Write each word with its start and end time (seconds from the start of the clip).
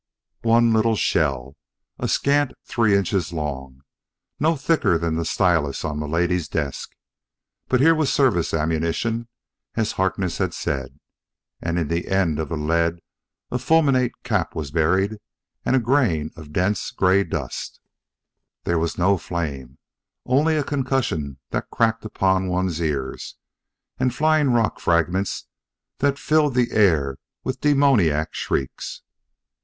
One 0.41 0.73
little 0.73 0.95
shell, 0.95 1.55
a 1.99 2.07
scant 2.07 2.53
three 2.65 2.95
inches 2.97 3.31
long, 3.31 3.83
no 4.39 4.55
thicker 4.55 4.97
than 4.97 5.15
the 5.15 5.23
stylus 5.25 5.85
on 5.85 5.99
milady's 5.99 6.47
desk! 6.47 6.95
But 7.67 7.81
here 7.81 7.93
was 7.93 8.11
service 8.11 8.51
ammunition, 8.51 9.27
as 9.75 9.91
Harkness 9.91 10.39
had 10.39 10.55
said; 10.55 10.97
and 11.61 11.77
in 11.77 11.87
the 11.87 12.07
end 12.07 12.39
of 12.39 12.49
the 12.49 12.57
lead 12.57 12.97
a 13.51 13.59
fulminate 13.59 14.23
cap 14.23 14.55
was 14.55 14.71
buried 14.71 15.17
and 15.63 15.75
a 15.75 15.79
grain 15.79 16.31
of 16.35 16.51
dense, 16.51 16.89
gray 16.89 17.23
dust! 17.23 17.79
There 18.63 18.79
was 18.79 18.97
no 18.97 19.19
flame 19.19 19.77
only 20.25 20.57
a 20.57 20.63
concussion 20.63 21.37
that 21.51 21.69
cracked 21.69 22.03
upon 22.05 22.47
one's 22.47 22.81
ears, 22.81 23.35
and 23.99 24.11
flying 24.11 24.49
rock 24.49 24.79
fragments 24.79 25.45
that 25.99 26.17
filled 26.17 26.55
the 26.55 26.71
air 26.71 27.17
with 27.43 27.61
demoniac 27.61 28.29
shrieks. 28.33 29.03